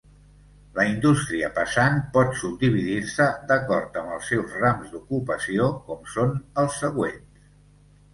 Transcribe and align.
La 0.77 0.83
indústria 0.91 1.49
pesant 1.57 1.99
pot 2.15 2.31
subdividir-se 2.39 3.27
d'acord 3.51 3.99
amb 4.01 4.15
els 4.15 4.31
seus 4.33 4.55
rams 4.63 4.89
d'ocupació 4.95 5.69
com 5.91 6.01
són 6.15 6.33
els 6.63 6.79
següents. 6.87 7.47